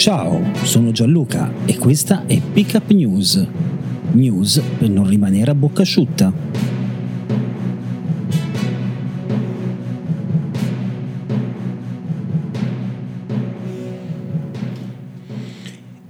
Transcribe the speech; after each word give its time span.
Ciao, 0.00 0.40
sono 0.62 0.92
Gianluca 0.92 1.52
e 1.66 1.76
questa 1.76 2.24
è 2.24 2.40
Pickup 2.40 2.90
News. 2.90 3.46
News 4.12 4.62
per 4.78 4.88
non 4.88 5.06
rimanere 5.06 5.50
a 5.50 5.54
bocca 5.54 5.82
asciutta. 5.82 6.32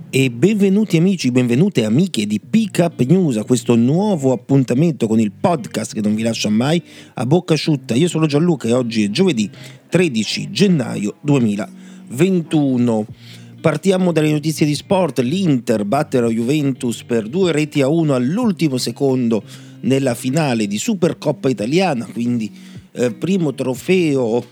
E 0.08 0.30
benvenuti 0.30 0.96
amici, 0.96 1.32
benvenute 1.32 1.84
amiche 1.84 2.28
di 2.28 2.38
Pickup 2.38 3.00
News 3.00 3.38
a 3.38 3.44
questo 3.44 3.74
nuovo 3.74 4.30
appuntamento 4.30 5.08
con 5.08 5.18
il 5.18 5.32
podcast 5.32 5.94
che 5.94 6.00
non 6.00 6.14
vi 6.14 6.22
lascia 6.22 6.48
mai 6.48 6.80
a 7.14 7.26
bocca 7.26 7.54
asciutta. 7.54 7.96
Io 7.96 8.06
sono 8.06 8.26
Gianluca 8.26 8.68
e 8.68 8.72
oggi 8.72 9.02
è 9.02 9.10
giovedì 9.10 9.50
13 9.88 10.52
gennaio 10.52 11.16
2021. 11.22 13.39
Partiamo 13.60 14.10
dalle 14.10 14.30
notizie 14.30 14.64
di 14.64 14.74
sport. 14.74 15.18
L'Inter 15.18 15.84
batte 15.84 16.18
la 16.18 16.28
Juventus 16.28 17.04
per 17.04 17.28
due 17.28 17.52
reti 17.52 17.82
a 17.82 17.88
uno 17.88 18.14
all'ultimo 18.14 18.78
secondo 18.78 19.42
nella 19.80 20.14
finale 20.14 20.66
di 20.66 20.78
Supercoppa 20.78 21.50
italiana, 21.50 22.06
quindi 22.06 22.50
eh, 22.92 23.12
primo 23.12 23.52
trofeo 23.52 24.42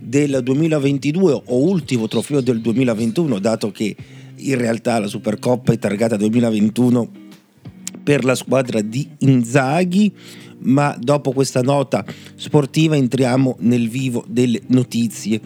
del 0.00 0.40
2022 0.42 1.42
o 1.44 1.62
ultimo 1.62 2.08
trofeo 2.08 2.40
del 2.40 2.60
2021, 2.60 3.38
dato 3.38 3.70
che 3.70 3.94
in 4.34 4.58
realtà 4.58 4.98
la 4.98 5.06
Supercoppa 5.06 5.72
è 5.72 5.78
targata 5.78 6.16
2021 6.16 7.10
per 8.02 8.24
la 8.24 8.34
squadra 8.34 8.80
di 8.80 9.08
Inzaghi, 9.18 10.12
ma 10.62 10.96
dopo 10.98 11.30
questa 11.30 11.62
nota 11.62 12.04
sportiva 12.34 12.96
entriamo 12.96 13.58
nel 13.60 13.88
vivo 13.88 14.24
delle 14.26 14.60
notizie 14.66 15.40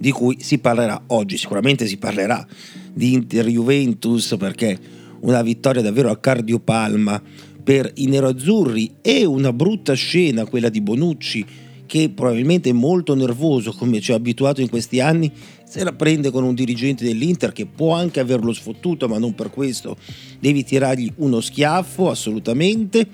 di 0.00 0.10
cui 0.12 0.38
si 0.40 0.56
parlerà 0.58 1.02
oggi. 1.08 1.36
Sicuramente 1.36 1.86
si 1.86 1.98
parlerà 1.98 2.44
di 2.92 3.12
Inter 3.12 3.46
Juventus 3.46 4.34
perché 4.38 4.78
una 5.20 5.42
vittoria 5.42 5.82
davvero 5.82 6.10
a 6.10 6.16
cardiopalma 6.16 7.22
per 7.62 7.92
i 7.96 8.06
neroazzurri 8.06 8.94
e 9.02 9.26
una 9.26 9.52
brutta 9.52 9.92
scena 9.92 10.46
quella 10.46 10.70
di 10.70 10.80
Bonucci 10.80 11.46
che 11.84 12.08
probabilmente 12.08 12.72
molto 12.72 13.14
nervoso 13.14 13.72
come 13.72 14.00
ci 14.00 14.12
ha 14.12 14.14
abituato 14.14 14.62
in 14.62 14.70
questi 14.70 15.00
anni 15.00 15.30
se 15.64 15.84
la 15.84 15.92
prende 15.92 16.30
con 16.30 16.44
un 16.44 16.54
dirigente 16.54 17.04
dell'Inter 17.04 17.52
che 17.52 17.66
può 17.66 17.94
anche 17.94 18.20
averlo 18.20 18.52
sfottuto, 18.52 19.06
ma 19.06 19.18
non 19.18 19.34
per 19.34 19.50
questo 19.50 19.96
devi 20.38 20.64
tirargli 20.64 21.12
uno 21.16 21.40
schiaffo, 21.40 22.08
assolutamente. 22.08 23.06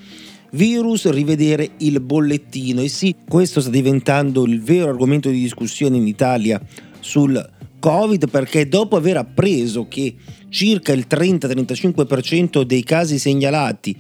Virus, 0.56 1.08
rivedere 1.10 1.72
il 1.78 2.00
bollettino. 2.00 2.80
E 2.80 2.88
sì, 2.88 3.14
questo 3.28 3.60
sta 3.60 3.70
diventando 3.70 4.44
il 4.46 4.62
vero 4.62 4.88
argomento 4.88 5.28
di 5.28 5.40
discussione 5.40 5.96
in 5.98 6.06
Italia 6.06 6.60
sul 6.98 7.54
Covid 7.78 8.28
perché 8.30 8.66
dopo 8.66 8.96
aver 8.96 9.18
appreso 9.18 9.86
che 9.86 10.14
circa 10.48 10.92
il 10.92 11.06
30-35% 11.08 12.62
dei 12.62 12.83
casi 12.83 13.18
segnalati 13.18 13.95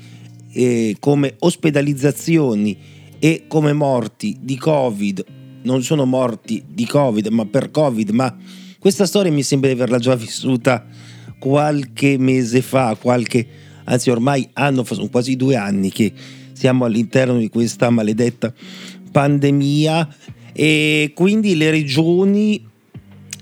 eh, 0.52 0.96
come 0.98 1.36
ospedalizzazioni 1.38 2.76
e 3.18 3.44
come 3.46 3.72
morti 3.72 4.38
di 4.40 4.56
Covid 4.56 5.24
non 5.62 5.82
sono 5.82 6.04
morti 6.06 6.62
di 6.66 6.86
Covid, 6.86 7.26
ma 7.26 7.44
per 7.44 7.70
Covid, 7.70 8.10
ma 8.10 8.34
questa 8.78 9.04
storia 9.04 9.32
mi 9.32 9.42
sembra 9.42 9.68
di 9.68 9.74
averla 9.74 9.98
già 9.98 10.14
vissuta 10.16 10.86
qualche 11.38 12.16
mese 12.18 12.62
fa, 12.62 12.96
qualche, 12.98 13.46
anzi 13.84 14.10
ormai 14.10 14.48
anno 14.54 14.84
fa, 14.84 14.94
sono 14.94 15.08
quasi 15.08 15.36
due 15.36 15.56
anni 15.56 15.90
che 15.90 16.12
siamo 16.56 16.86
all'interno 16.86 17.38
di 17.38 17.48
questa 17.50 17.90
maledetta 17.90 18.52
pandemia 19.12 20.08
e 20.52 21.12
quindi 21.14 21.54
le 21.54 21.70
regioni 21.70 22.66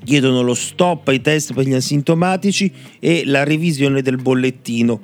chiedono 0.05 0.43
lo 0.43 0.55
stop 0.55 1.09
ai 1.09 1.21
test 1.21 1.55
per 1.55 1.67
gli 1.67 1.73
asintomatici 1.73 2.71
e 2.99 3.23
la 3.25 3.45
revisione 3.45 4.03
del 4.03 4.17
bollettino. 4.17 5.01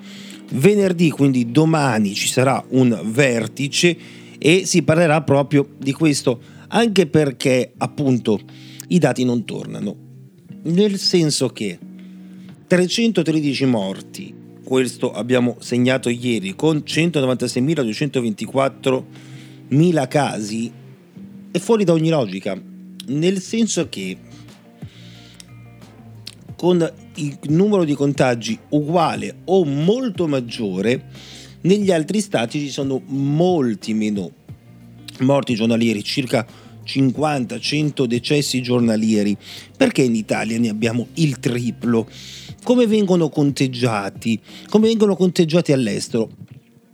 Venerdì, 0.52 1.10
quindi 1.10 1.52
domani, 1.52 2.14
ci 2.14 2.26
sarà 2.26 2.62
un 2.70 3.00
vertice 3.04 3.96
e 4.38 4.62
si 4.64 4.82
parlerà 4.82 5.22
proprio 5.22 5.68
di 5.78 5.92
questo 5.92 6.40
anche 6.68 7.06
perché 7.06 7.72
appunto 7.76 8.40
i 8.88 8.98
dati 8.98 9.24
non 9.24 9.44
tornano, 9.44 9.96
nel 10.64 10.98
senso 10.98 11.48
che 11.48 11.78
313 12.66 13.64
morti, 13.66 14.34
questo 14.70 15.10
abbiamo 15.10 15.56
segnato 15.58 16.08
ieri, 16.10 16.54
con 16.54 16.84
196.224 16.86 19.02
casi, 20.06 20.70
è 21.50 21.58
fuori 21.58 21.82
da 21.82 21.92
ogni 21.92 22.08
logica, 22.08 22.56
nel 23.06 23.40
senso 23.40 23.88
che 23.88 24.16
con 26.54 26.88
il 27.16 27.36
numero 27.48 27.82
di 27.82 27.94
contagi 27.94 28.56
uguale 28.68 29.38
o 29.46 29.64
molto 29.64 30.28
maggiore, 30.28 31.06
negli 31.62 31.90
altri 31.90 32.20
stati 32.20 32.60
ci 32.60 32.70
sono 32.70 33.02
molti 33.06 33.92
meno 33.92 34.30
morti 35.18 35.56
giornalieri, 35.56 36.04
circa 36.04 36.46
50-100 36.86 38.04
decessi 38.04 38.62
giornalieri. 38.62 39.36
Perché 39.76 40.02
in 40.02 40.14
Italia 40.14 40.60
ne 40.60 40.68
abbiamo 40.68 41.08
il 41.14 41.40
triplo? 41.40 42.08
Come 42.62 42.86
vengono 42.86 43.28
conteggiati? 43.28 44.38
Come 44.68 44.88
vengono 44.88 45.16
conteggiati 45.16 45.72
all'estero? 45.72 46.30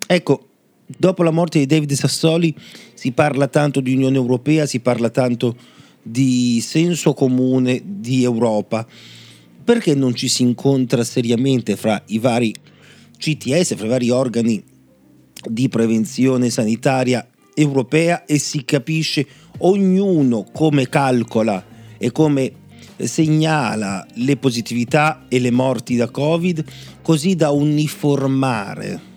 Ecco, 0.06 0.48
dopo 0.86 1.22
la 1.22 1.30
morte 1.30 1.58
di 1.58 1.66
David 1.66 1.92
Sassoli 1.92 2.54
si 2.94 3.12
parla 3.12 3.48
tanto 3.48 3.80
di 3.80 3.94
Unione 3.94 4.16
Europea, 4.16 4.66
si 4.66 4.80
parla 4.80 5.10
tanto 5.10 5.56
di 6.02 6.60
senso 6.60 7.14
comune 7.14 7.82
di 7.84 8.22
Europa. 8.22 8.86
Perché 9.64 9.94
non 9.96 10.14
ci 10.14 10.28
si 10.28 10.42
incontra 10.42 11.02
seriamente 11.02 11.74
fra 11.74 12.00
i 12.06 12.18
vari 12.18 12.54
CTS, 13.18 13.74
fra 13.74 13.86
i 13.86 13.90
vari 13.90 14.10
organi 14.10 14.62
di 15.48 15.68
prevenzione 15.68 16.50
sanitaria 16.50 17.26
europea 17.54 18.24
e 18.24 18.38
si 18.38 18.64
capisce 18.64 19.26
ognuno 19.58 20.46
come 20.52 20.88
calcola 20.88 21.64
e 21.98 22.12
come 22.12 22.52
segnala 22.98 24.06
le 24.14 24.36
positività 24.36 25.26
e 25.28 25.38
le 25.38 25.50
morti 25.50 25.96
da 25.96 26.10
Covid, 26.10 26.64
così 27.02 27.34
da 27.34 27.50
uniformare 27.50 29.14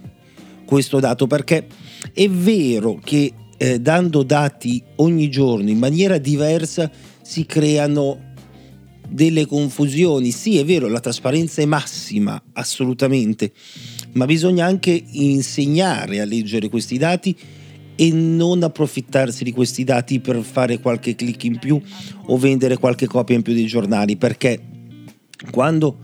questo 0.65 0.99
dato, 0.99 1.27
perché 1.27 1.67
è 2.13 2.29
vero 2.29 2.99
che 3.03 3.33
eh, 3.57 3.79
dando 3.79 4.23
dati 4.23 4.81
ogni 4.97 5.29
giorno 5.29 5.69
in 5.69 5.77
maniera 5.77 6.17
diversa 6.17 6.89
si 7.21 7.45
creano 7.45 8.27
delle 9.07 9.45
confusioni. 9.45 10.31
Sì, 10.31 10.57
è 10.57 10.65
vero, 10.65 10.87
la 10.87 10.99
trasparenza 10.99 11.61
è 11.61 11.65
massima, 11.65 12.41
assolutamente, 12.53 13.51
ma 14.13 14.25
bisogna 14.25 14.65
anche 14.65 15.03
insegnare 15.11 16.19
a 16.19 16.25
leggere 16.25 16.69
questi 16.69 16.97
dati 16.97 17.35
e 18.01 18.13
non 18.13 18.63
approfittarsi 18.63 19.43
di 19.43 19.51
questi 19.51 19.83
dati 19.83 20.21
per 20.21 20.41
fare 20.41 20.79
qualche 20.79 21.15
click 21.15 21.43
in 21.43 21.59
più 21.59 21.81
o 22.27 22.37
vendere 22.37 22.77
qualche 22.77 23.07
copia 23.07 23.35
in 23.35 23.41
più 23.41 23.53
dei 23.53 23.65
giornali, 23.65 24.15
perché 24.15 24.57
quando 25.51 25.97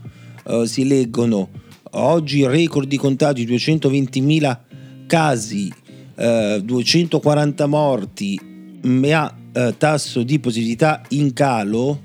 uh, 0.44 0.64
si 0.64 0.86
leggono 0.86 1.48
oggi 1.92 2.46
record 2.46 2.86
di 2.86 2.98
contagi, 2.98 3.46
220.000 3.46 4.58
casi, 5.06 5.72
uh, 6.16 6.60
240 6.60 7.66
morti, 7.66 8.38
ma 8.82 9.34
uh, 9.54 9.74
tasso 9.78 10.22
di 10.22 10.38
positività 10.38 11.00
in 11.10 11.32
calo, 11.32 12.02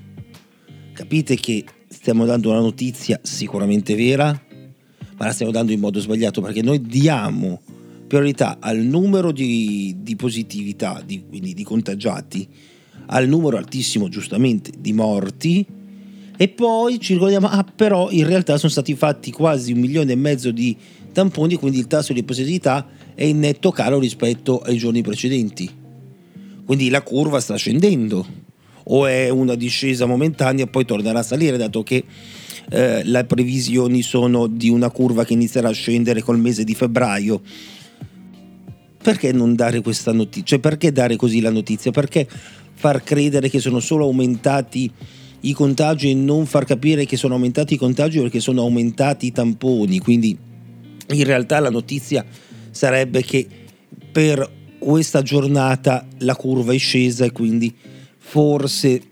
capite 0.94 1.36
che 1.36 1.66
stiamo 1.86 2.24
dando 2.24 2.48
una 2.48 2.60
notizia 2.60 3.20
sicuramente 3.22 3.94
vera, 3.94 4.28
ma 5.18 5.26
la 5.26 5.32
stiamo 5.32 5.52
dando 5.52 5.70
in 5.70 5.80
modo 5.80 6.00
sbagliato 6.00 6.40
perché 6.40 6.62
noi 6.62 6.80
diamo 6.80 7.60
priorità 8.12 8.58
al 8.60 8.76
numero 8.76 9.32
di, 9.32 9.96
di 10.00 10.16
positività, 10.16 11.02
di, 11.02 11.24
quindi 11.26 11.54
di 11.54 11.64
contagiati, 11.64 12.46
al 13.06 13.26
numero 13.26 13.56
altissimo 13.56 14.10
giustamente 14.10 14.70
di 14.78 14.92
morti 14.92 15.64
e 16.36 16.48
poi 16.48 17.00
ci 17.00 17.14
ricordiamo, 17.14 17.46
ah 17.46 17.64
però 17.64 18.10
in 18.10 18.26
realtà 18.26 18.58
sono 18.58 18.70
stati 18.70 18.94
fatti 18.94 19.30
quasi 19.30 19.72
un 19.72 19.78
milione 19.78 20.12
e 20.12 20.16
mezzo 20.16 20.50
di 20.50 20.76
tamponi, 21.10 21.54
quindi 21.54 21.78
il 21.78 21.86
tasso 21.86 22.12
di 22.12 22.22
positività 22.22 22.86
è 23.14 23.24
in 23.24 23.38
netto 23.38 23.70
calo 23.70 23.98
rispetto 23.98 24.60
ai 24.60 24.76
giorni 24.76 25.00
precedenti. 25.00 25.70
Quindi 26.66 26.90
la 26.90 27.00
curva 27.00 27.40
sta 27.40 27.56
scendendo 27.56 28.26
o 28.84 29.06
è 29.06 29.30
una 29.30 29.54
discesa 29.54 30.04
momentanea 30.04 30.66
e 30.66 30.68
poi 30.68 30.84
tornerà 30.84 31.20
a 31.20 31.22
salire 31.22 31.56
dato 31.56 31.82
che 31.82 32.04
eh, 32.68 33.04
le 33.04 33.24
previsioni 33.24 34.02
sono 34.02 34.48
di 34.48 34.68
una 34.68 34.90
curva 34.90 35.24
che 35.24 35.32
inizierà 35.32 35.70
a 35.70 35.72
scendere 35.72 36.20
col 36.20 36.38
mese 36.38 36.62
di 36.62 36.74
febbraio. 36.74 37.40
Perché 39.02 39.32
non 39.32 39.56
dare 39.56 39.80
questa 39.80 40.12
notizia? 40.12 40.44
Cioè 40.44 40.58
perché 40.60 40.92
dare 40.92 41.16
così 41.16 41.40
la 41.40 41.50
notizia? 41.50 41.90
Perché 41.90 42.26
far 42.74 43.02
credere 43.02 43.48
che 43.48 43.58
sono 43.58 43.80
solo 43.80 44.04
aumentati 44.04 44.90
i 45.40 45.52
contagi 45.52 46.10
e 46.10 46.14
non 46.14 46.46
far 46.46 46.64
capire 46.64 47.04
che 47.04 47.16
sono 47.16 47.34
aumentati 47.34 47.74
i 47.74 47.76
contagi 47.76 48.20
perché 48.20 48.38
sono 48.38 48.60
aumentati 48.60 49.26
i 49.26 49.32
tamponi. 49.32 49.98
Quindi 49.98 50.38
in 51.08 51.24
realtà 51.24 51.58
la 51.58 51.70
notizia 51.70 52.24
sarebbe 52.70 53.22
che 53.22 53.46
per 54.12 54.48
questa 54.78 55.22
giornata 55.22 56.06
la 56.18 56.36
curva 56.36 56.72
è 56.72 56.78
scesa 56.78 57.24
e 57.24 57.32
quindi 57.32 57.74
forse 58.18 59.02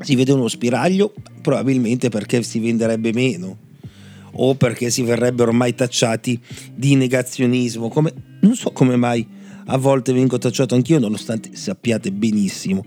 si 0.00 0.14
vede 0.14 0.32
uno 0.32 0.48
spiraglio, 0.48 1.12
probabilmente 1.42 2.08
perché 2.08 2.42
si 2.42 2.60
venderebbe 2.60 3.12
meno 3.12 3.66
o 4.32 4.54
perché 4.54 4.90
si 4.90 5.02
verrebbero 5.02 5.50
ormai 5.50 5.74
tacciati 5.74 6.38
di 6.74 6.94
negazionismo. 6.94 7.88
Come, 7.88 8.12
non 8.40 8.54
so 8.54 8.70
come 8.70 8.96
mai 8.96 9.26
a 9.66 9.76
volte 9.76 10.12
vengo 10.12 10.38
tacciato 10.38 10.74
anch'io, 10.74 10.98
nonostante 10.98 11.54
sappiate 11.54 12.10
benissimo 12.12 12.84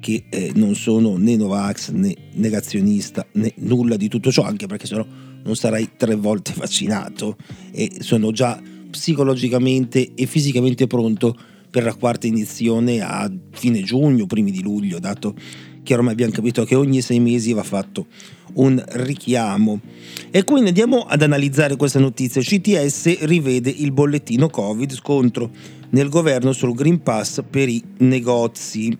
che 0.00 0.24
eh, 0.28 0.52
non 0.54 0.74
sono 0.74 1.16
né 1.16 1.36
Novax 1.36 1.90
né 1.90 2.14
negazionista 2.34 3.26
né 3.32 3.52
nulla 3.58 3.96
di 3.96 4.08
tutto 4.08 4.30
ciò, 4.30 4.42
anche 4.42 4.66
perché 4.66 4.86
sennò 4.86 5.06
non 5.44 5.56
sarei 5.56 5.90
tre 5.96 6.14
volte 6.14 6.52
vaccinato 6.56 7.36
e 7.70 7.90
sono 8.00 8.32
già 8.32 8.60
psicologicamente 8.90 10.12
e 10.14 10.26
fisicamente 10.26 10.86
pronto 10.86 11.36
per 11.70 11.84
la 11.84 11.94
quarta 11.94 12.26
iniezione 12.26 13.00
a 13.00 13.30
fine 13.52 13.82
giugno, 13.82 14.26
primi 14.26 14.50
di 14.50 14.62
luglio, 14.62 14.98
dato 14.98 15.34
che 15.84 15.94
ormai 15.94 16.12
abbiamo 16.12 16.32
capito 16.32 16.64
che 16.64 16.74
ogni 16.74 17.00
sei 17.00 17.20
mesi 17.20 17.52
va 17.52 17.62
fatto 17.62 18.06
un 18.54 18.82
richiamo. 18.88 19.80
E 20.30 20.42
quindi 20.42 20.68
andiamo 20.68 21.02
ad 21.02 21.22
analizzare 21.22 21.76
questa 21.76 22.00
notizia. 22.00 22.40
CTS 22.40 23.20
rivede 23.20 23.70
il 23.70 23.92
bollettino 23.92 24.48
Covid, 24.48 24.92
scontro 24.92 25.50
nel 25.90 26.08
governo 26.08 26.52
sul 26.52 26.74
Green 26.74 27.02
Pass 27.02 27.42
per 27.48 27.68
i 27.68 27.80
negozi. 27.98 28.96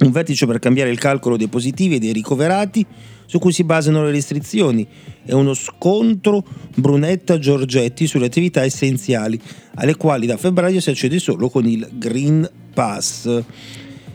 Un 0.00 0.10
vertice 0.10 0.46
per 0.46 0.58
cambiare 0.58 0.90
il 0.90 0.98
calcolo 0.98 1.36
dei 1.36 1.48
positivi 1.48 1.96
e 1.96 1.98
dei 1.98 2.12
ricoverati 2.12 2.86
su 3.26 3.38
cui 3.38 3.52
si 3.52 3.62
basano 3.62 4.04
le 4.04 4.10
restrizioni 4.10 4.86
e 5.24 5.34
uno 5.34 5.52
scontro 5.52 6.42
Brunetta-Giorgetti 6.74 8.06
sulle 8.06 8.26
attività 8.26 8.62
essenziali 8.62 9.38
alle 9.74 9.96
quali 9.96 10.26
da 10.26 10.38
febbraio 10.38 10.80
si 10.80 10.88
accede 10.88 11.18
solo 11.18 11.50
con 11.50 11.66
il 11.66 11.86
Green 11.92 12.48
Pass. 12.72 13.42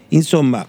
Insomma, 0.09 0.67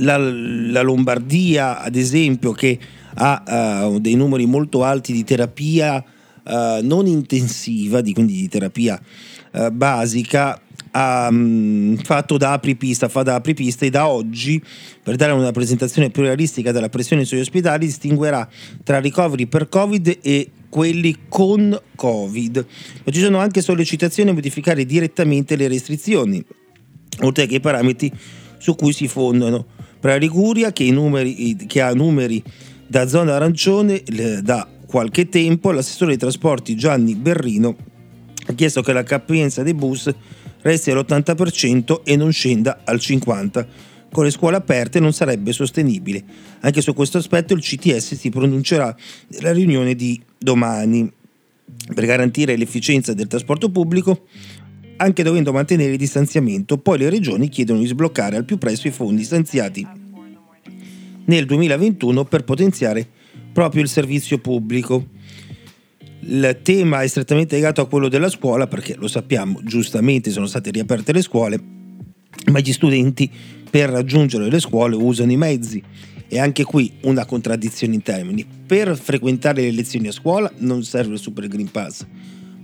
la, 0.00 0.18
la 0.18 0.82
Lombardia, 0.82 1.80
ad 1.80 1.96
esempio, 1.96 2.52
che 2.52 2.78
ha 3.14 3.86
uh, 3.86 3.98
dei 3.98 4.14
numeri 4.14 4.46
molto 4.46 4.84
alti 4.84 5.12
di 5.12 5.24
terapia 5.24 6.02
uh, 6.44 6.82
non 6.82 7.06
intensiva, 7.06 8.00
di, 8.00 8.12
quindi 8.12 8.34
di 8.34 8.48
terapia 8.48 9.00
uh, 9.52 9.70
basica, 9.70 10.60
ha 10.92 11.28
um, 11.30 11.96
fatto 11.96 12.36
da 12.36 12.52
apripista, 12.52 13.08
fa 13.08 13.22
da 13.22 13.34
apripista 13.36 13.84
e 13.84 13.90
da 13.90 14.08
oggi, 14.08 14.62
per 15.02 15.16
dare 15.16 15.32
una 15.32 15.52
presentazione 15.52 16.10
più 16.10 16.22
realistica 16.22 16.72
della 16.72 16.88
pressione 16.88 17.24
sugli 17.24 17.40
ospedali, 17.40 17.86
distinguerà 17.86 18.48
tra 18.82 18.98
ricoveri 18.98 19.46
per 19.46 19.68
Covid 19.68 20.18
e 20.22 20.50
quelli 20.68 21.16
con 21.28 21.78
Covid. 21.94 22.66
Ma 23.04 23.12
ci 23.12 23.20
sono 23.20 23.38
anche 23.38 23.60
sollecitazioni 23.60 24.30
a 24.30 24.34
modificare 24.34 24.84
direttamente 24.84 25.56
le 25.56 25.68
restrizioni, 25.68 26.42
oltre 27.20 27.46
che 27.46 27.56
i 27.56 27.60
parametri 27.60 28.10
su 28.58 28.74
cui 28.76 28.92
si 28.92 29.08
fondano. 29.08 29.66
Per 30.00 30.18
Liguria, 30.18 30.72
che, 30.72 30.90
numeri, 30.90 31.56
che 31.66 31.80
ha 31.80 31.92
numeri 31.92 32.42
da 32.86 33.06
zona 33.06 33.36
arancione 33.36 34.02
da 34.42 34.66
qualche 34.86 35.28
tempo, 35.28 35.70
l'assessore 35.70 36.10
dei 36.10 36.18
trasporti 36.18 36.74
Gianni 36.74 37.14
Berrino 37.14 37.76
ha 38.50 38.54
chiesto 38.54 38.82
che 38.82 38.92
la 38.92 39.02
capienza 39.02 39.62
dei 39.62 39.74
bus 39.74 40.12
resti 40.62 40.90
all'80% 40.90 42.02
e 42.04 42.16
non 42.16 42.32
scenda 42.32 42.80
al 42.84 42.96
50%. 42.96 43.66
Con 44.12 44.24
le 44.24 44.30
scuole 44.30 44.56
aperte 44.56 44.98
non 44.98 45.12
sarebbe 45.12 45.52
sostenibile. 45.52 46.24
Anche 46.60 46.80
su 46.80 46.94
questo 46.94 47.18
aspetto 47.18 47.54
il 47.54 47.60
CTS 47.60 48.16
si 48.16 48.28
pronuncerà 48.28 48.94
nella 49.28 49.52
riunione 49.52 49.94
di 49.94 50.20
domani. 50.36 51.08
Per 51.94 52.04
garantire 52.04 52.56
l'efficienza 52.56 53.14
del 53.14 53.28
trasporto 53.28 53.70
pubblico, 53.70 54.26
anche 55.00 55.22
dovendo 55.22 55.50
mantenere 55.50 55.92
il 55.92 55.98
distanziamento, 55.98 56.76
poi 56.76 56.98
le 56.98 57.08
regioni 57.08 57.48
chiedono 57.48 57.80
di 57.80 57.86
sbloccare 57.86 58.36
al 58.36 58.44
più 58.44 58.58
presto 58.58 58.86
i 58.86 58.90
fondi 58.90 59.24
stanziati 59.24 59.86
nel 61.24 61.46
2021 61.46 62.24
per 62.24 62.44
potenziare 62.44 63.06
proprio 63.52 63.82
il 63.82 63.88
servizio 63.88 64.38
pubblico. 64.38 65.06
Il 66.20 66.58
tema 66.62 67.00
è 67.00 67.06
strettamente 67.06 67.54
legato 67.54 67.80
a 67.80 67.86
quello 67.86 68.08
della 68.08 68.28
scuola 68.28 68.66
perché 68.66 68.94
lo 68.96 69.08
sappiamo, 69.08 69.60
giustamente 69.62 70.30
sono 70.30 70.46
state 70.46 70.70
riaperte 70.70 71.12
le 71.12 71.22
scuole, 71.22 71.58
ma 72.50 72.60
gli 72.60 72.72
studenti 72.72 73.30
per 73.70 73.88
raggiungere 73.88 74.50
le 74.50 74.60
scuole 74.60 74.96
usano 74.96 75.32
i 75.32 75.36
mezzi. 75.36 75.82
E 76.32 76.38
anche 76.38 76.62
qui 76.62 76.92
una 77.02 77.24
contraddizione 77.24 77.94
in 77.94 78.02
termini. 78.02 78.46
Per 78.66 78.96
frequentare 78.96 79.62
le 79.62 79.72
lezioni 79.72 80.08
a 80.08 80.12
scuola 80.12 80.52
non 80.58 80.84
serve 80.84 81.14
il 81.14 81.18
Super 81.18 81.48
Green 81.48 81.70
Pass, 81.70 82.06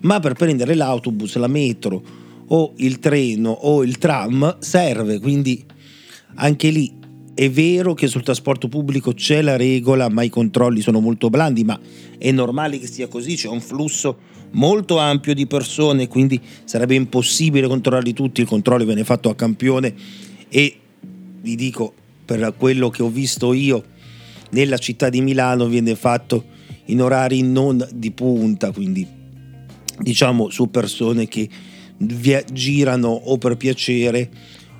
ma 0.03 0.21
per 0.21 0.35
prendere 0.35 0.75
l'autobus, 0.75 1.35
la 1.37 1.49
metro 1.49 2.25
o 2.49 2.73
il 2.77 2.99
treno 2.99 3.51
o 3.51 3.83
il 3.83 3.99
tram 3.99 4.59
serve, 4.61 5.19
quindi 5.21 5.65
anche 6.37 6.71
lì 6.71 6.93
è 7.35 7.51
vero 7.51 7.93
che 7.93 8.07
sul 8.07 8.23
trasporto 8.23 8.67
pubblico 8.67 9.13
c'è 9.13 9.43
la 9.43 9.57
regola, 9.57 10.09
ma 10.09 10.23
i 10.23 10.31
controlli 10.31 10.81
sono 10.81 11.01
molto 11.01 11.29
blandi, 11.29 11.65
ma 11.65 11.79
è 12.17 12.31
normale 12.31 12.79
che 12.79 12.87
sia 12.87 13.09
così, 13.09 13.37
c'è 13.37 13.49
un 13.49 13.61
flusso 13.61 14.19
molto 14.53 14.97
ampio 14.99 15.35
di 15.35 15.47
persone, 15.47 16.09
quindi 16.09 16.41
sarebbe 16.65 16.95
impossibile 16.95 17.67
controllarli 17.67 18.15
tutti, 18.15 18.41
il 18.41 18.47
controllo 18.47 18.87
viene 18.87 19.05
fatto 19.05 19.29
a 19.29 19.35
campione 19.35 19.95
e 20.49 20.77
vi 21.43 21.57
dico 21.57 21.93
per 22.25 22.55
quello 22.57 22.89
che 22.89 23.03
ho 23.03 23.11
visto 23.11 23.53
io 23.53 23.85
nella 24.51 24.79
città 24.79 25.11
di 25.11 25.21
Milano 25.21 25.67
viene 25.67 25.95
fatto 25.95 26.45
in 26.87 27.03
orari 27.03 27.43
non 27.43 27.87
di 27.93 28.13
punta, 28.13 28.73
quindi 28.73 29.07
diciamo 29.99 30.49
su 30.49 30.71
persone 30.71 31.29
che 31.29 31.49
girano 31.99 33.09
o 33.09 33.39
per 33.39 33.57
piacere 33.57 34.31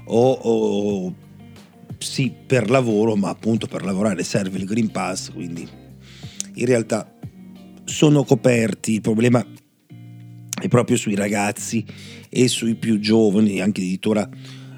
o, 0.07 0.31
o 0.33 1.15
sì 1.99 2.33
per 2.47 2.71
lavoro, 2.71 3.17
ma 3.17 3.31
appunto 3.31 3.67
per 3.67 3.85
lavorare 3.85 4.23
serve 4.23 4.59
il 4.59 4.65
Green 4.65 4.91
Pass, 4.91 5.33
quindi 5.33 5.67
in 6.55 6.67
realtà 6.67 7.11
sono 7.85 8.25
coperti, 8.25 8.95
il 8.95 9.01
problema 9.01 9.45
è 10.61 10.69
proprio 10.69 10.97
sui 10.97 11.15
ragazzi 11.15 11.85
e 12.29 12.49
sui 12.49 12.75
più 12.75 12.99
giovani, 12.99 13.61
anche 13.61 13.81
addirittura 13.81 14.29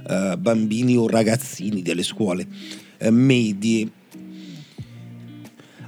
eh, 0.08 0.36
bambini 0.38 0.96
o 0.96 1.08
ragazzini 1.08 1.82
delle 1.82 2.02
scuole 2.02 2.46
eh, 2.98 3.10
medie. 3.10 3.90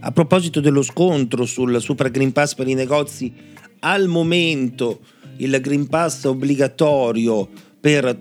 A 0.02 0.12
proposito 0.12 0.60
dello 0.60 0.82
scontro 0.82 1.44
sul 1.44 1.80
Super 1.80 2.10
Green 2.10 2.32
Pass 2.32 2.54
per 2.54 2.68
i 2.68 2.74
negozi, 2.74 3.32
al 3.80 4.08
momento 4.08 5.00
il 5.40 5.58
Green 5.60 5.86
Pass 5.86 6.24
obbligatorio 6.24 7.48
per, 7.80 8.18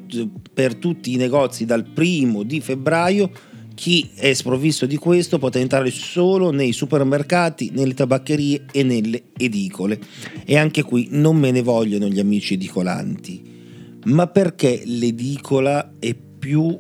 per 0.54 0.76
tutti 0.76 1.14
i 1.14 1.18
negozi 1.18 1.66
dal 1.66 1.86
primo 1.86 2.44
di 2.44 2.62
febbraio 2.62 3.32
chi 3.80 4.10
è 4.14 4.34
sprovvisto 4.34 4.86
di 4.86 4.98
questo 4.98 5.40
potrà 5.40 5.62
entrare 5.62 5.90
solo 5.90 6.52
nei 6.52 6.74
supermercati, 6.74 7.72
nelle 7.74 7.94
tabaccherie 7.94 8.66
e 8.74 8.84
nelle 8.84 9.24
edicole. 9.38 9.98
E 10.44 10.58
anche 10.58 10.84
qui 10.84 11.08
non 11.12 11.38
me 11.38 11.52
ne 11.52 11.62
vogliono 11.62 12.10
gli 12.10 12.20
amici 12.20 12.56
edicolanti, 12.56 13.42
ma 14.04 14.28
perché 14.28 14.82
l'edicola 14.84 15.94
è 15.98 16.14
più 16.14 16.78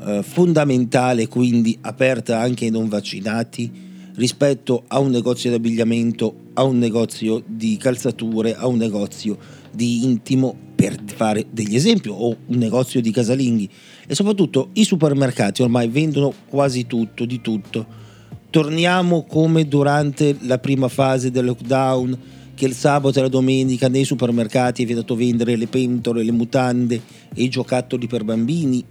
eh, 0.00 0.22
fondamentale, 0.22 1.28
quindi 1.28 1.76
aperta 1.82 2.40
anche 2.40 2.64
ai 2.64 2.70
non 2.70 2.88
vaccinati, 2.88 3.70
rispetto 4.14 4.84
a 4.86 5.00
un 5.00 5.10
negozio 5.10 5.50
di 5.50 5.56
abbigliamento, 5.56 6.47
a 6.58 6.64
un 6.64 6.78
negozio 6.78 7.42
di 7.46 7.76
calzature, 7.76 8.56
a 8.56 8.66
un 8.66 8.76
negozio 8.76 9.38
di 9.70 10.02
intimo 10.04 10.56
per 10.74 10.96
fare 11.04 11.46
degli 11.50 11.76
esempi, 11.76 12.08
o 12.08 12.36
un 12.46 12.56
negozio 12.56 13.00
di 13.00 13.12
casalinghi 13.12 13.68
e 14.06 14.14
soprattutto 14.14 14.70
i 14.72 14.84
supermercati 14.84 15.62
ormai 15.62 15.88
vendono 15.88 16.32
quasi 16.48 16.86
tutto, 16.86 17.24
di 17.24 17.40
tutto. 17.40 18.06
Torniamo 18.50 19.24
come 19.24 19.68
durante 19.68 20.36
la 20.40 20.58
prima 20.58 20.88
fase 20.88 21.30
del 21.30 21.44
lockdown, 21.44 22.18
che 22.54 22.64
il 22.64 22.74
sabato 22.74 23.20
e 23.20 23.22
la 23.22 23.28
domenica 23.28 23.88
nei 23.88 24.04
supermercati 24.04 24.82
è 24.82 24.86
vietato 24.86 25.14
vendere 25.14 25.54
le 25.54 25.68
pentole, 25.68 26.24
le 26.24 26.32
mutande 26.32 27.00
e 27.32 27.42
i 27.44 27.48
giocattoli 27.48 28.08
per 28.08 28.24
bambini. 28.24 28.84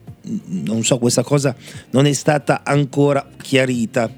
Non 0.46 0.84
so, 0.86 0.98
questa 1.00 1.24
cosa 1.24 1.54
non 1.90 2.06
è 2.06 2.14
stata 2.14 2.62
ancora 2.64 3.28
chiarita. 3.36 4.10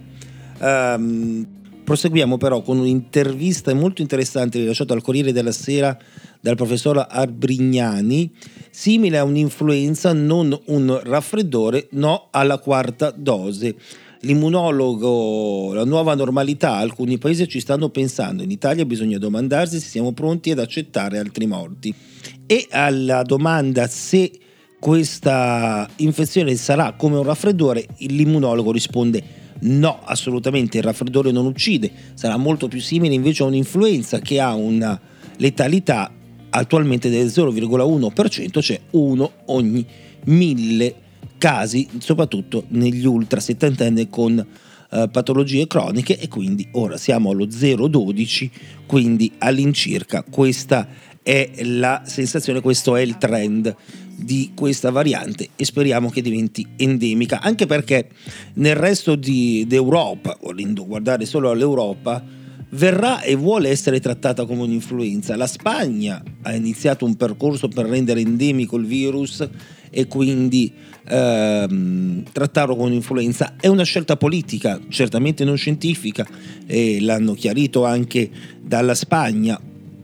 Um, 0.60 1.48
proseguiamo 1.89 2.38
però 2.38 2.62
con 2.62 2.77
un'intervista 2.77 3.74
molto 3.74 4.03
interessante 4.03 4.60
rilasciata 4.60 4.93
al 4.93 5.01
Corriere 5.01 5.31
della 5.31 5.51
Sera 5.51 5.98
dal 6.39 6.55
professor 6.55 7.03
Arbrignani, 7.10 8.31
simile 8.69 9.17
a 9.17 9.24
un'influenza, 9.24 10.13
non 10.13 10.55
un 10.65 11.01
raffreddore, 11.03 11.88
no 11.93 12.27
alla 12.29 12.60
quarta 12.60 13.10
dose. 13.10 13.75
L'immunologo, 14.19 15.74
la 15.74 15.84
nuova 15.84 16.13
normalità, 16.13 16.75
alcuni 16.75 17.17
paesi 17.17 17.48
ci 17.48 17.60
stanno 17.60 17.89
pensando, 17.89 18.43
in 18.43 18.51
Italia 18.51 18.86
bisogna 18.86 19.17
domandarsi 19.17 19.79
se 19.79 19.88
siamo 19.88 20.12
pronti 20.12 20.51
ad 20.51 20.60
accettare 20.60 21.17
altri 21.17 21.48
morti. 21.48 21.91
E 22.46 22.67
alla 22.69 23.24
domanda 23.24 23.88
se 23.88 24.31
questa 24.79 25.89
infezione 25.96 26.55
sarà 26.55 26.93
come 26.93 27.17
un 27.17 27.24
raffreddore, 27.24 27.88
l'immunologo 27.98 28.72
risponde 28.72 29.38
no, 29.62 30.00
assolutamente, 30.04 30.78
il 30.78 30.84
raffreddore 30.84 31.32
non 31.32 31.46
uccide, 31.46 31.92
sarà 32.13 32.38
molto 32.38 32.68
più 32.68 32.80
simile 32.80 33.13
invece 33.13 33.44
a 33.44 33.48
un'influenza 33.48 34.20
che 34.20 34.39
ha 34.39 34.54
una 34.54 35.00
letalità 35.38 36.12
attualmente 36.50 37.10
del 37.10 37.28
0,1%, 37.28 38.62
cioè 38.62 38.80
uno 38.92 39.32
ogni 39.46 39.86
mille 40.25 40.96
casi, 41.38 41.88
soprattutto 42.00 42.66
negli 42.70 43.06
ultra 43.06 43.39
settantenni 43.39 44.10
con 44.10 44.46
eh, 44.92 45.08
patologie 45.12 45.68
croniche 45.68 46.18
e 46.20 46.28
quindi 46.28 46.68
ora 46.72 46.98
siamo 46.98 47.32
allo 47.32 47.46
0,12, 47.46 48.50
quindi 48.86 49.32
all'incirca 49.38 50.24
questa 50.30 50.88
è 51.22 51.51
la 51.63 52.01
sensazione, 52.06 52.62
questo 52.62 52.96
è 52.96 53.01
il 53.01 53.18
trend 53.18 53.75
di 54.20 54.52
questa 54.54 54.90
variante 54.92 55.50
e 55.56 55.66
speriamo 55.66 56.10
che 56.10 56.22
diventi 56.22 56.66
endemica, 56.78 57.42
anche 57.42 57.66
perché 57.66 58.10
nel 58.56 58.76
resto 58.76 59.16
di, 59.16 59.66
d'Europa, 59.68 60.38
volendo 60.42 60.86
guardare 60.86 61.26
solo 61.26 61.50
all'Europa, 61.50 62.24
verrà 62.72 63.22
e 63.22 63.36
vuole 63.36 63.70
essere 63.70 64.00
trattata 64.00 64.46
come 64.46 64.64
un'influenza. 64.64 65.36
La 65.36 65.48
Spagna 65.48 66.22
ha 66.44 66.54
iniziato 66.54 67.06
un 67.06 67.16
percorso 67.16 67.68
per 67.68 67.86
rendere 67.86 68.22
endemico 68.22 68.78
il 68.78 68.86
virus 68.86 69.48
e 69.90 70.08
quindi 70.08 70.72
ehm, 71.08 72.24
trattarlo 72.32 72.76
come 72.76 72.90
un'influenza. 72.90 73.56
È 73.60 73.68
una 73.68 73.84
scelta 73.84 74.18
politica, 74.18 74.80
certamente 74.90 75.44
non 75.44 75.58
scientifica, 75.58 76.28
e 76.68 77.00
l'hanno 77.02 77.34
chiarito 77.34 77.86
anche 77.86 78.30
dalla 78.62 78.94
Spagna, 78.94 79.60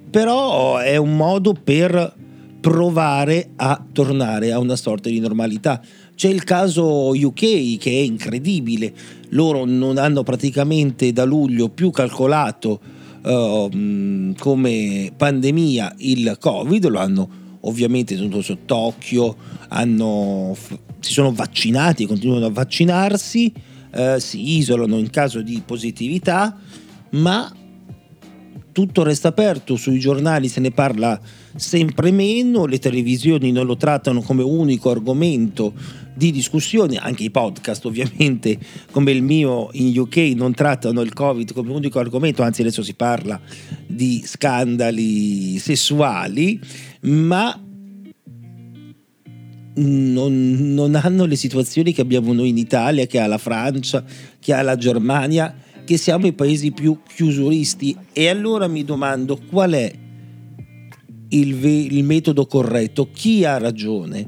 però 0.10 0.78
è 0.78 0.96
un 0.98 1.16
modo 1.16 1.54
per 1.54 2.24
provare 2.66 3.52
a 3.58 3.80
tornare 3.92 4.52
a 4.52 4.58
una 4.58 4.76
sorta 4.76 5.08
di 5.08 5.20
normalità. 5.20 5.80
C'è 6.16 6.30
il 6.30 6.44
caso 6.44 7.10
UK 7.10 7.78
che 7.78 7.92
è 7.92 8.02
incredibile, 8.02 8.92
loro 9.30 9.66
non 9.66 10.00
hanno 10.00 10.24
praticamente 10.24 11.14
da 11.14 11.26
luglio 11.26 11.70
più 11.70 11.92
calcolato 11.92 12.80
uh, 13.22 14.34
come 14.40 15.14
pandemia 15.16 15.94
il 15.98 16.38
Covid, 16.40 16.88
lo 16.88 16.98
hanno 16.98 17.30
ovviamente 17.62 18.16
tenuto 18.16 18.42
sott'occhio, 18.42 19.36
hanno, 19.68 20.58
si 21.02 21.14
sono 21.14 21.32
vaccinati, 21.32 22.08
continuano 22.08 22.48
a 22.48 22.52
vaccinarsi, 22.52 23.54
uh, 23.94 24.18
si 24.18 24.58
isolano 24.58 24.98
in 24.98 25.12
caso 25.12 25.44
di 25.44 25.62
positività, 25.64 26.58
ma 27.12 27.48
tutto 28.72 29.04
resta 29.04 29.28
aperto, 29.28 29.76
sui 29.76 30.00
giornali 30.00 30.48
se 30.48 30.62
ne 30.62 30.72
parla 30.72 31.22
sempre 31.56 32.12
meno, 32.12 32.66
le 32.66 32.80
televisioni 32.80 33.52
non 33.52 33.66
lo 33.66 33.78
trattano 33.78 34.22
come 34.22 34.44
unico 34.44 34.90
argomento 34.90 35.74
di 36.14 36.32
discussione, 36.32 36.98
anche 36.98 37.24
i 37.24 37.32
podcast 37.32 37.86
ovviamente 37.86 38.58
come 38.92 39.12
il 39.12 39.22
mio 39.22 39.70
in 39.74 39.98
UK 39.98 40.18
non 40.36 40.54
trattano 40.54 41.02
il 41.02 41.14
Covid 41.14 41.54
come 41.54 41.72
unico 41.72 42.00
argomento, 42.00 42.44
anzi 42.44 42.62
adesso 42.62 42.84
si 42.84 42.94
parla 42.94 43.40
di 43.86 44.24
scandali 44.26 45.58
sessuali, 45.60 46.60
ma 47.02 47.60
non, 49.78 50.74
non 50.74 50.96
hanno 50.96 51.26
le 51.26 51.36
situazioni 51.36 51.94
che 51.94 52.02
abbiamo 52.02 52.32
noi 52.34 52.50
in 52.50 52.58
Italia, 52.58 53.06
che 53.06 53.20
ha 53.20 53.28
la 53.28 53.38
Francia, 53.38 54.04
che 54.40 54.54
ha 54.54 54.62
la 54.62 54.78
Germania 54.78 55.54
che 55.86 55.98
siamo 55.98 56.26
i 56.26 56.34
paesi 56.34 56.72
più 56.72 57.00
chiusuristi. 57.08 57.96
E 58.12 58.28
allora 58.28 58.68
mi 58.68 58.84
domando 58.84 59.40
qual 59.50 59.74
è 59.74 59.94
il, 61.40 61.56
ve- 61.56 61.70
il 61.70 62.04
metodo 62.04 62.46
corretto, 62.46 63.10
chi 63.12 63.44
ha 63.46 63.58
ragione? 63.58 64.28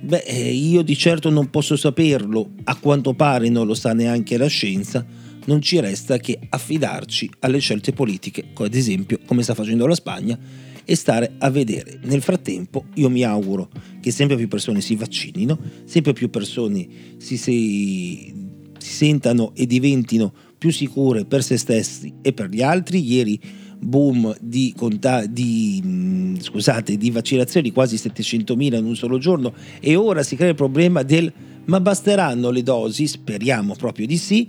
Beh, 0.00 0.24
eh, 0.26 0.52
io 0.52 0.82
di 0.82 0.96
certo 0.96 1.30
non 1.30 1.50
posso 1.50 1.76
saperlo, 1.76 2.50
a 2.64 2.76
quanto 2.76 3.14
pare 3.14 3.48
non 3.48 3.66
lo 3.66 3.74
sa 3.74 3.92
neanche 3.92 4.36
la 4.36 4.48
scienza, 4.48 5.04
non 5.44 5.60
ci 5.60 5.80
resta 5.80 6.18
che 6.18 6.38
affidarci 6.48 7.30
alle 7.40 7.58
scelte 7.58 7.92
politiche, 7.92 8.44
ad 8.54 8.74
esempio 8.74 9.18
come 9.26 9.42
sta 9.42 9.54
facendo 9.54 9.86
la 9.86 9.94
Spagna, 9.94 10.38
e 10.84 10.96
stare 10.96 11.34
a 11.38 11.50
vedere. 11.50 12.00
Nel 12.02 12.22
frattempo 12.22 12.86
io 12.94 13.08
mi 13.08 13.22
auguro 13.22 13.70
che 14.00 14.10
sempre 14.10 14.36
più 14.36 14.48
persone 14.48 14.80
si 14.80 14.96
vaccinino, 14.96 15.58
sempre 15.84 16.12
più 16.12 16.28
persone 16.28 16.86
si, 17.18 17.36
si, 17.36 18.34
si 18.76 18.92
sentano 18.92 19.52
e 19.54 19.66
diventino 19.66 20.32
più 20.58 20.70
sicure 20.70 21.24
per 21.24 21.44
se 21.44 21.56
stessi 21.56 22.12
e 22.20 22.32
per 22.32 22.48
gli 22.48 22.62
altri. 22.62 23.00
Ieri 23.00 23.40
boom 23.82 24.34
di, 24.40 24.72
conta- 24.76 25.26
di, 25.26 25.80
mh, 25.82 26.40
scusate, 26.40 26.96
di 26.96 27.10
vaccinazioni, 27.10 27.72
quasi 27.72 27.96
700.000 27.96 28.76
in 28.76 28.84
un 28.84 28.96
solo 28.96 29.18
giorno 29.18 29.52
e 29.80 29.96
ora 29.96 30.22
si 30.22 30.36
crea 30.36 30.50
il 30.50 30.54
problema 30.54 31.02
del 31.02 31.32
ma 31.64 31.80
basteranno 31.80 32.50
le 32.50 32.62
dosi? 32.62 33.06
Speriamo 33.06 33.74
proprio 33.74 34.06
di 34.06 34.16
sì. 34.16 34.48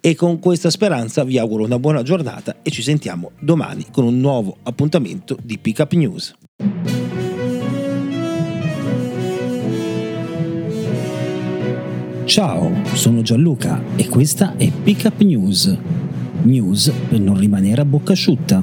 E 0.00 0.14
con 0.14 0.38
questa 0.38 0.70
speranza 0.70 1.24
vi 1.24 1.38
auguro 1.38 1.64
una 1.64 1.78
buona 1.78 2.02
giornata 2.02 2.58
e 2.62 2.70
ci 2.70 2.82
sentiamo 2.82 3.32
domani 3.40 3.86
con 3.90 4.04
un 4.04 4.20
nuovo 4.20 4.58
appuntamento 4.62 5.36
di 5.42 5.58
Pickup 5.58 5.92
News. 5.94 6.34
Ciao, 12.24 12.70
sono 12.92 13.22
Gianluca 13.22 13.82
e 13.96 14.06
questa 14.08 14.56
è 14.56 14.70
Pickup 14.70 15.20
News. 15.22 15.97
News 16.48 16.90
per 17.10 17.20
non 17.20 17.36
rimanere 17.36 17.82
a 17.82 17.84
bocca 17.84 18.12
asciutta. 18.12 18.62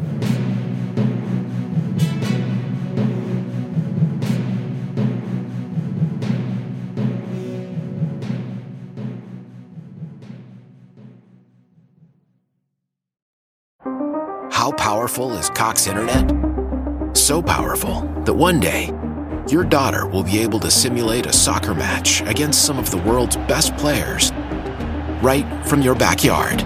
How 14.49 14.71
powerful 14.71 15.37
is 15.37 15.51
Cox 15.51 15.85
Internet? 15.85 16.33
So 17.13 17.39
powerful 17.39 18.01
that 18.23 18.33
one 18.33 18.59
day 18.59 18.89
your 19.47 19.63
daughter 19.63 20.07
will 20.07 20.23
be 20.23 20.39
able 20.39 20.59
to 20.61 20.71
simulate 20.71 21.27
a 21.27 21.31
soccer 21.31 21.75
match 21.75 22.21
against 22.21 22.65
some 22.65 22.79
of 22.79 22.89
the 22.89 22.97
world's 23.07 23.37
best 23.47 23.77
players 23.77 24.31
right 25.21 25.45
from 25.67 25.83
your 25.83 25.93
backyard. 25.93 26.65